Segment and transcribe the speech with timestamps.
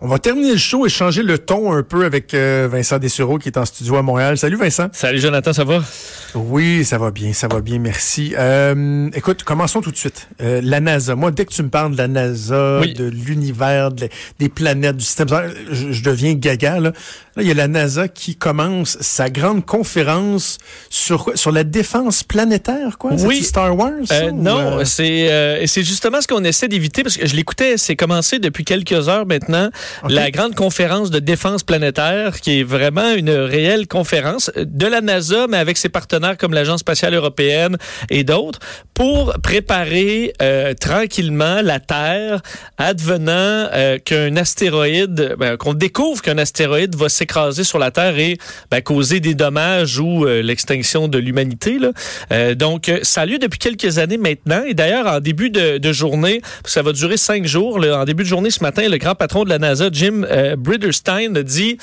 [0.00, 3.38] On va terminer le show et changer le ton un peu avec euh, Vincent Dessureau
[3.38, 4.36] qui est en studio à Montréal.
[4.36, 4.88] Salut Vincent.
[4.92, 5.82] Salut Jonathan, ça va?
[6.34, 8.34] Oui, ça va bien, ça va bien, merci.
[8.36, 10.28] Euh, écoute, commençons tout de suite.
[10.42, 11.14] Euh, la NASA.
[11.14, 15.28] Moi, dès que tu me parles de la NASA, de l'univers, des planètes, du système
[15.28, 16.80] solaire, je, je, deviens gaga.
[16.80, 16.92] Là.
[17.36, 20.58] Là, il y a la NASA qui commence sa grande conférence
[20.90, 23.12] sur sur la défense planétaire, quoi?
[23.14, 23.42] Oui.
[23.42, 23.92] Star Wars.
[24.12, 27.76] Euh, non, c'est euh, c'est justement ce qu'on essaie d'éviter parce que je l'écoutais.
[27.76, 29.70] C'est commencé depuis quelques heures maintenant.
[30.04, 30.14] Okay.
[30.14, 35.46] La grande conférence de défense planétaire, qui est vraiment une réelle conférence de la NASA,
[35.48, 37.76] mais avec ses partenaires comme l'Agence spatiale européenne
[38.10, 38.60] et d'autres,
[38.94, 42.40] pour préparer euh, tranquillement la Terre,
[42.78, 47.23] advenant euh, qu'un astéroïde, ben, qu'on découvre qu'un astéroïde va s'écraser
[47.64, 48.38] sur la Terre et
[48.70, 51.78] ben, causer des dommages ou euh, l'extinction de l'humanité.
[52.56, 54.62] donc, ça a lieu depuis quelques années maintenant.
[54.66, 57.78] Et d'ailleurs, en début de, de, journée, ça va durer cinq jours.
[57.78, 60.24] Là, en début de journée ce matin, le grand patron de la NASA, Jim
[60.56, 61.78] Briderstein, a dit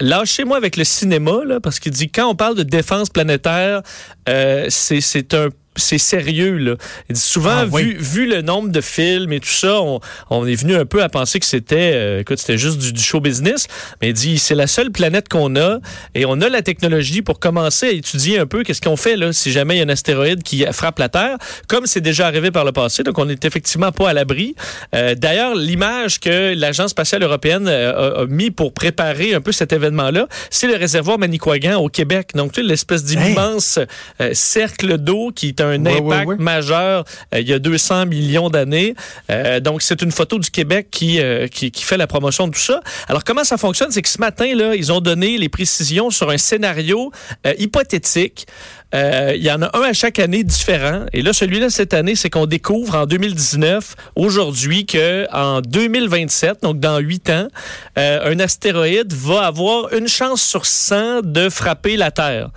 [0.00, 3.82] lâchez-moi avec le cinéma, là, parce qu'il dit quand on parle de défense planétaire,
[4.28, 6.74] euh, c'est un c'est sérieux là.
[7.14, 7.82] souvent ah, oui.
[7.82, 11.02] vu, vu le nombre de films et tout ça, on, on est venu un peu
[11.02, 13.66] à penser que c'était euh, écoute, c'était juste du, du, show business,
[14.00, 15.78] mais il dit c'est la seule planète qu'on a
[16.14, 19.32] et on a la technologie pour commencer à étudier un peu qu'est-ce qu'on fait là
[19.32, 21.36] si jamais il y a un astéroïde qui frappe la Terre,
[21.68, 24.54] comme c'est déjà arrivé par le passé, donc on n'est effectivement pas à l'abri.
[24.94, 29.72] Euh, d'ailleurs, l'image que l'agence spatiale européenne a, a, mis pour préparer un peu cet
[29.72, 32.30] événement là, c'est le réservoir Manicouagan au Québec.
[32.34, 33.78] Donc tu sais l'espèce d'immense
[34.18, 34.34] hey.
[34.34, 38.94] cercle d'eau qui est un un impact majeur euh, il y a 200 millions d'années.
[39.30, 42.52] Euh, donc, c'est une photo du Québec qui, euh, qui, qui, fait la promotion de
[42.52, 42.80] tout ça.
[43.08, 43.90] Alors, comment ça fonctionne?
[43.90, 47.10] C'est que ce matin, là, ils ont donné les précisions sur un scénario
[47.58, 48.46] hypothétique.
[48.92, 51.06] il y en a un à chaque année différent.
[51.12, 56.80] Et là, celui-là, cette année, c'est qu'on découvre en 2019, aujourd'hui, que en 2027, donc
[56.80, 57.48] dans huit ans,
[57.96, 62.50] un astéroïde va avoir une chance sur 100 de frapper la Terre.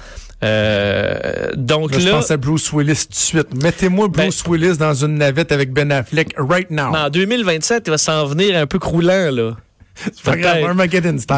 [0.43, 3.63] Euh, donc là, là, je pense à Bruce Willis tout de suite.
[3.63, 6.95] Mettez-moi Bruce ben, Willis dans une navette avec Ben Affleck right now.
[6.95, 9.55] En 2027, il va s'en venir un peu croulant là.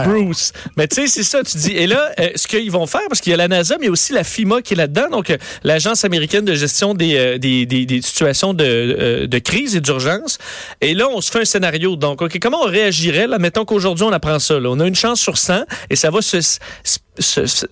[0.08, 0.54] Bruce.
[0.78, 1.72] Mais tu sais, c'est ça, tu dis.
[1.72, 3.88] Et là, euh, ce qu'ils vont faire, parce qu'il y a la NASA, mais il
[3.88, 7.16] y a aussi la FIMA qui est là-dedans, donc euh, l'Agence américaine de gestion des,
[7.16, 10.38] euh, des, des, des, situations de, de crise et d'urgence.
[10.82, 11.96] Et là, on se fait un scénario.
[11.96, 13.28] Donc, OK, comment on réagirait?
[13.28, 14.60] Là, mettons qu'aujourd'hui, on apprend ça.
[14.60, 14.70] Là.
[14.70, 16.60] On a une chance sur 100 et ça va se, se,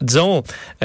[0.01, 0.43] disons,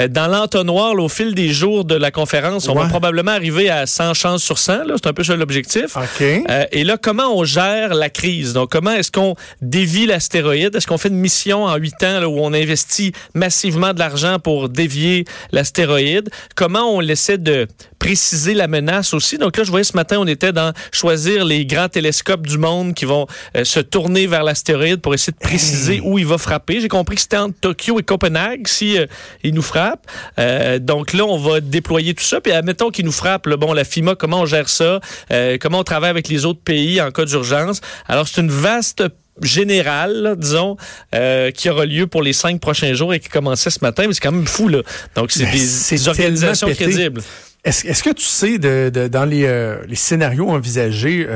[0.09, 4.13] dans l'entonnoir, au fil des jours de la conférence, on va probablement arriver à 100
[4.13, 4.85] chances sur 100.
[4.85, 4.95] là.
[4.95, 5.97] C'est un peu ça l'objectif.
[5.97, 6.21] OK.
[6.21, 8.53] Euh, et là, comment on gère la crise?
[8.53, 10.75] Donc, comment est-ce qu'on dévie l'astéroïde?
[10.75, 14.39] Est-ce qu'on fait une mission en huit ans là, où on investit massivement de l'argent
[14.39, 16.29] pour dévier l'astéroïde?
[16.55, 17.67] Comment on essaie de
[17.99, 19.37] préciser la menace aussi?
[19.37, 22.93] Donc là, je voyais ce matin, on était dans choisir les grands télescopes du monde
[22.93, 23.27] qui vont
[23.57, 26.79] euh, se tourner vers l'astéroïde pour essayer de préciser où il va frapper.
[26.79, 29.05] J'ai compris que c'était entre Tokyo et Copenhague si euh,
[29.43, 30.05] il nous frappe.
[30.39, 32.41] Euh, donc là, on va déployer tout ça.
[32.41, 34.99] Puis admettons qu'il nous frappe, là, bon, la FIMA, comment on gère ça?
[35.31, 37.81] Euh, comment on travaille avec les autres pays en cas d'urgence?
[38.07, 39.03] Alors, c'est une vaste
[39.41, 40.77] générale, disons,
[41.13, 44.13] euh, qui aura lieu pour les cinq prochains jours et qui commençait ce matin, mais
[44.13, 44.81] c'est quand même fou, là.
[45.15, 46.85] Donc, c'est des, organisations pété.
[46.85, 47.21] crédibles.
[47.63, 49.45] Est-ce que tu sais, de, de- dans les,
[49.87, 51.27] les scénarios envisagés,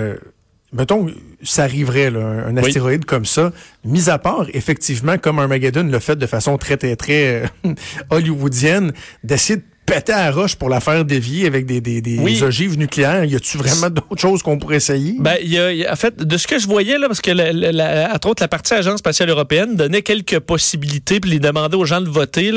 [0.74, 1.08] mettons,
[1.44, 2.66] ça arriverait, là, un, Oui.
[2.66, 3.52] astéroïde comme ça,
[3.84, 7.74] mis à part, effectivement, comme Armageddon l'a fait de façon très, très, très euh,
[8.10, 8.94] hollywoodienne,
[9.24, 12.42] d'essayer de péter à la roche pour la faire dévier avec des, des, des Oui.
[12.44, 13.24] ogives nucléaires?
[13.26, 15.16] Y a-tu vraiment d'autres choses qu'on pourrait essayer?
[15.20, 17.32] Ben, y a, y a- en fait, de ce que je voyais, là, parce que,
[17.32, 21.40] la, la, la- entre autres, la partie Agence spatiale européenne donnait quelques possibilités, puis les
[21.40, 22.52] demandait aux gens de voter.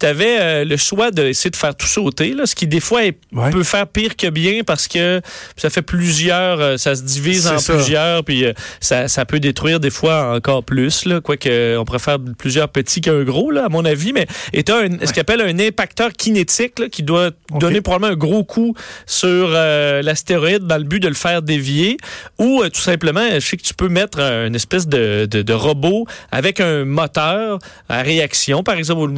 [0.00, 3.18] Tu avais le choix d'essayer de faire tout sauter, là, ce qui, des fois, est-
[3.32, 3.50] Ouais.
[3.50, 5.20] peut faire pire que bien, parce que
[5.56, 7.74] ça fait plusieurs, euh, ça se divise en ça.
[7.74, 11.84] plusieurs, puis euh, ça, ça peut détruire des fois encore plus, là, quoique euh, on
[11.84, 15.20] préfère plusieurs petits qu'un gros, là, à mon avis, mais et t'as un, ce qu'on
[15.20, 18.74] appelle un impacteur kinétique là, qui doit donner probablement un gros coup
[19.06, 21.96] sur euh, l'astéroïde dans le but de le faire dévier,
[22.38, 25.42] ou euh, tout simplement, je sais que tu peux mettre un- une espèce de, de,
[25.42, 27.58] de robot avec un moteur
[27.88, 29.08] à réaction, par exemple,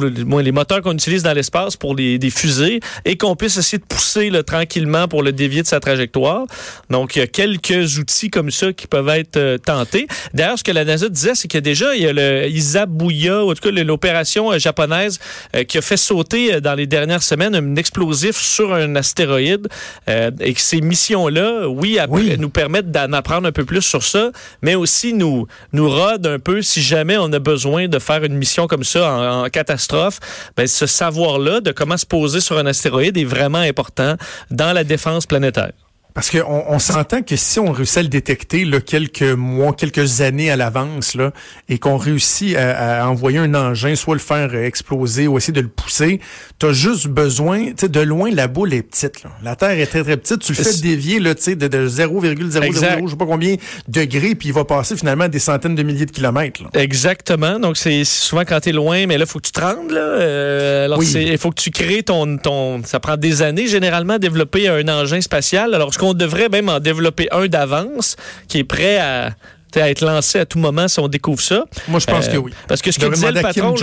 [0.41, 3.83] les moteurs qu'on utilise dans l'espace pour les, des fusées, et qu'on puisse essayer de
[3.85, 6.45] pousser là, tranquillement pour le dévier de sa trajectoire.
[6.89, 10.07] Donc, il y a quelques outils comme ça qui peuvent être euh, tentés.
[10.33, 13.51] D'ailleurs, ce que la NASA disait, c'est que déjà, il y a le Isabuya, ou
[13.51, 15.19] en tout cas l'opération japonaise
[15.67, 19.67] qui a fait sauter dans les dernières semaines un explosif sur un astéroïde
[20.09, 21.99] euh, et que ces missions-là, oui,
[22.37, 24.31] nous permettent d'en apprendre un peu plus sur ça,
[24.61, 28.35] mais aussi nous, nous rodent un peu si jamais on a besoin de faire une
[28.35, 30.19] mission comme ça en, en catastrophe.
[30.55, 34.15] Ben, ce savoir-là de comment se poser sur un astéroïde est vraiment important
[34.51, 35.71] dans la défense planétaire.
[36.19, 40.19] Parce qu'on on, s'entend que si on réussit à le détecter là, quelques mois, quelques
[40.19, 41.31] années à l'avance, là,
[41.69, 45.69] et qu'on réussit à, envoyer un engin, soit le faire exploser ou essayer de le
[45.69, 46.19] pousser,
[46.59, 49.23] tu as juste besoin, tu sais, de loin, la boule est petite.
[49.23, 49.29] Là.
[49.41, 50.39] La Terre est très, très petite.
[50.39, 53.55] Tu le fais dévier là, de, de 0,00, je sais pas combien
[53.87, 56.63] degrés, puis il va passer finalement des centaines de milliers de kilomètres.
[56.63, 56.81] Là.
[56.81, 57.61] Exactement.
[57.61, 59.91] Donc, c'est souvent quand tu es loin, mais là, il faut que tu te rendes.
[59.91, 60.01] Là.
[60.01, 62.83] Euh, alors, il faut que tu crées ton, ton...
[62.83, 65.73] Ça prend des années, généralement, à développer un engin spatial.
[65.73, 68.15] Alors, qu'on devrait même en développer un d'avance
[68.47, 69.31] qui est prêt à
[69.75, 71.65] à être lancé à tout moment si on découvre ça.
[71.87, 72.51] Moi, je pense euh, que oui.
[72.67, 73.75] Parce que ce que disait le patron,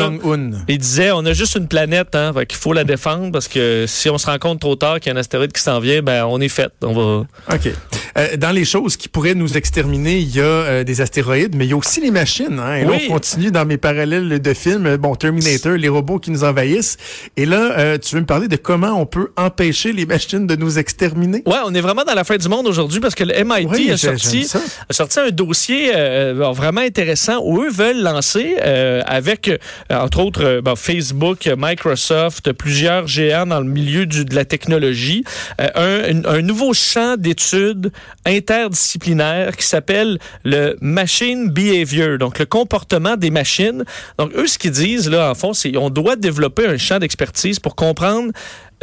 [0.69, 4.11] il disait, on a juste une planète, hein, qu'il faut la défendre parce que si
[4.11, 6.25] on se rend compte trop tard qu'il y a un astéroïde qui s'en vient, ben
[6.25, 6.73] on est fait.
[6.83, 7.27] On va.
[7.55, 7.73] Ok.
[8.17, 11.67] Euh, dans les choses qui pourraient nous exterminer, il y a euh, des astéroïdes, mais
[11.67, 12.59] il y a aussi les machines.
[12.59, 14.97] Hein, et là, on continue dans mes parallèles de films.
[14.97, 16.97] Bon, Terminator, les robots qui nous envahissent.
[17.37, 20.79] Et là, tu veux me parler de comment on peut empêcher les machines de nous
[20.79, 21.43] exterminer?
[21.47, 23.97] Ouais, on est vraiment dans la fin du monde aujourd'hui parce que le MIT a
[23.97, 24.47] sorti
[24.89, 29.59] a sorti un dossier euh, vraiment intéressant où eux veulent lancer euh, avec, euh,
[29.91, 35.25] entre autres, Facebook, Microsoft, plusieurs géants dans le milieu du, de la technologie,
[35.59, 37.91] un, un, nouveau champ d'études
[38.25, 43.85] interdisciplinaire qui s'appelle le Machine Behavior, donc le comportement des machines.
[44.19, 47.59] Donc, eux, ce qu'ils disent, là, en fond, c'est qu'on doit développer un champ d'expertise
[47.59, 48.33] pour comprendre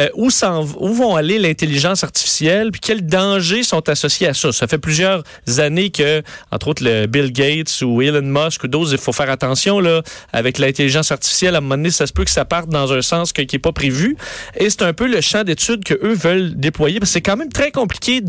[0.01, 4.51] euh, où, vont aller l'intelligence artificielle, puis quels dangers sont associés à ça?
[4.51, 5.23] Ça fait plusieurs
[5.57, 9.29] années que, entre autres, le Bill Gates ou Elon Musk ou d'autres, il faut faire
[9.29, 10.01] attention là
[10.31, 11.55] avec l'intelligence artificielle.
[11.55, 13.59] À un moment donné, ça se peut que ça parte dans un sens qui n'est
[13.59, 14.17] pas prévu.
[14.57, 16.99] Et c'est un peu le champ d'études que eux veulent déployer.
[17.03, 18.21] C'est quand même très compliqué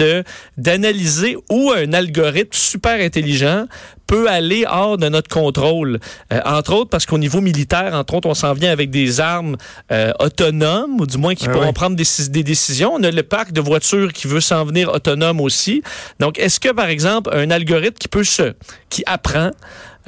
[0.56, 3.66] d'analyser où un algorithme super intelligent
[4.06, 5.98] peut aller hors de notre contrôle.
[6.32, 9.56] Euh, entre autres parce qu'au niveau militaire, entre autres, on s'en vient avec des armes
[9.92, 12.92] euh, autonomes, ou du moins qui pourront prendre des, des, décisions.
[12.94, 15.82] On a le parc de voitures qui veut s'en venir autonome aussi.
[16.20, 18.54] Donc, est-ce que, par exemple, un algorithme qui peut se,
[18.88, 19.50] qui apprend,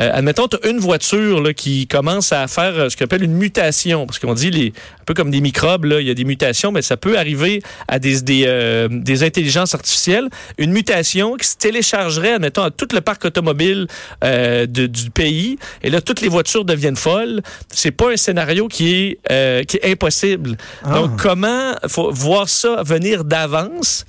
[0.01, 3.23] euh, admettons, tu as une voiture là, qui commence à faire euh, ce qu'on appelle
[3.23, 4.69] une mutation, parce qu'on dit les,
[5.01, 7.63] un peu comme des microbes, là, il y a des mutations, mais ça peut arriver
[7.89, 10.29] à des, des, euh, des intelligences artificielles.
[10.59, 13.87] Une mutation qui se téléchargerait, admettons, à tout le parc automobile
[14.25, 17.43] euh, de, du pays, et là, toutes les voitures deviennent folles.
[17.71, 20.57] C'est pas un scénario qui est, euh, qui est impossible.
[20.85, 20.95] Ah.
[20.95, 24.05] Donc, comment faut voir ça venir d'avance?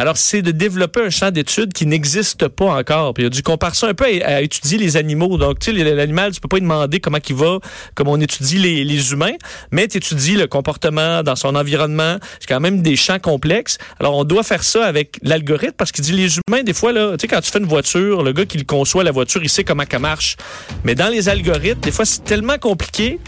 [0.00, 3.12] Alors, c'est de développer un champ d'études qui n'existe pas encore.
[3.12, 5.36] Puis il a du comparaison un peu à, étudier les animaux.
[5.36, 7.58] Donc, tu sais, l'animal, tu peux pas lui demander comment il va,
[7.94, 9.34] comme on étudie les, humains,
[9.70, 12.16] mais tu étudies le comportement dans son environnement.
[12.38, 13.76] C'est quand même des champs complexes.
[13.98, 17.18] Alors, on doit faire ça avec l'algorithme parce qu'il dit les humains, des fois, là,
[17.18, 19.64] tu sais, quand tu fais une voiture, le gars qui conçoit la voiture, il sait
[19.64, 20.38] comment ça marche.
[20.82, 23.18] Mais dans les algorithmes, des fois, c'est tellement compliqué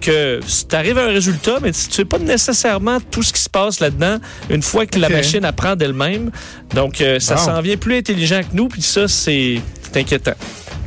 [0.00, 3.48] que tu arrives à un résultat, mais tu sais pas nécessairement tout ce qui se
[3.48, 4.18] passe là-dedans
[4.48, 6.30] une fois que la machine apprend d'elle-même.
[6.74, 9.60] Donc, euh, ça s'en vient plus intelligent que nous, puis ça, c'est
[9.94, 10.34] inquiétant.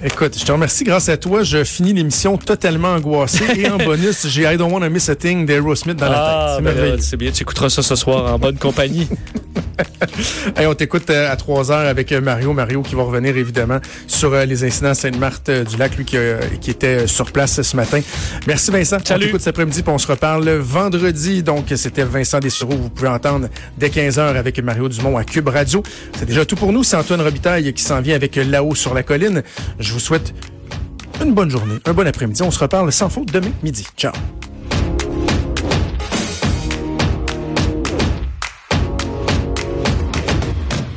[0.06, 0.84] Écoute, je te remercie.
[0.84, 3.46] Grâce à toi, je finis l'émission totalement angoissé.
[3.56, 6.56] Et en bonus, j'ai I Don't Wanna Miss a Thing d'Aerosmith dans la tête.
[6.58, 6.98] C'est ben merveilleux.
[7.00, 9.08] C'est bien, tu écouteras ça ce soir en bonne compagnie.
[10.58, 12.52] hey, on t'écoute euh, à 3 heures avec euh, Mario.
[12.54, 16.18] Mario qui va revenir évidemment sur euh, les incidents Sainte-Marthe-du-Lac, lui qui,
[16.60, 18.02] qui, était sur place ce matin.
[18.46, 18.98] Merci Vincent.
[19.04, 19.24] Salut.
[19.24, 21.44] On t'écoute cet après-midi puis on se reparle vendredi.
[21.44, 22.74] Donc, c'était Vincent Dessureau.
[22.74, 25.82] Vous pouvez entendre dès 15 heures avec Mario Dumont à Cube Radio.
[26.18, 26.84] C'est déjà tout pour nous.
[26.84, 29.44] C'est Antoine Robitaille qui s'en vient avec Là-haut sur la colline.
[29.80, 30.34] Je vous souhaite
[31.24, 32.42] une bonne journée, un bon après-midi.
[32.44, 33.86] On se reparle sans faute demain midi.
[33.98, 34.14] Ciao.